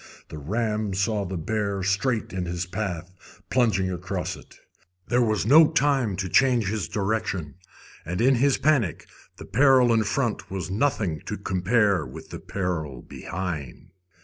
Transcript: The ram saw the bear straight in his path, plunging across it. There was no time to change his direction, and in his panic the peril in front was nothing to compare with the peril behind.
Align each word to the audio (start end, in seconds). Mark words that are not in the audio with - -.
The 0.29 0.39
ram 0.39 0.95
saw 0.95 1.25
the 1.25 1.37
bear 1.37 1.83
straight 1.83 2.33
in 2.33 2.45
his 2.45 2.65
path, 2.65 3.11
plunging 3.51 3.91
across 3.91 4.35
it. 4.35 4.57
There 5.07 5.21
was 5.21 5.45
no 5.45 5.67
time 5.71 6.15
to 6.15 6.27
change 6.27 6.69
his 6.69 6.87
direction, 6.87 7.53
and 8.03 8.19
in 8.19 8.33
his 8.37 8.57
panic 8.57 9.05
the 9.37 9.45
peril 9.45 9.93
in 9.93 10.03
front 10.03 10.49
was 10.49 10.71
nothing 10.71 11.21
to 11.27 11.37
compare 11.37 12.03
with 12.03 12.29
the 12.31 12.39
peril 12.39 13.03
behind. 13.03 13.91